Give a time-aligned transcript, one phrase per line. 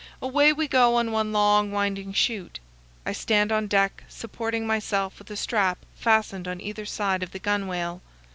[0.19, 2.59] Away we go on one long, winding chute.
[3.05, 7.39] I stand on deck, supporting myself with a strap fastened on either side of the
[7.39, 8.01] gunwale.